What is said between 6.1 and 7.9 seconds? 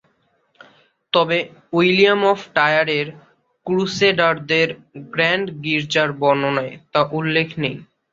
বর্ণনায়, তা উল্লেখ নেই।